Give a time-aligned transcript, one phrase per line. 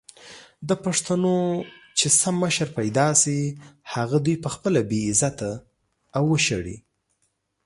[0.67, 1.37] د پښتنو
[1.97, 3.39] چې سم مشر پېدا سي
[3.93, 5.49] هغه دوي خپله بې عزته
[6.17, 6.77] او وشړي!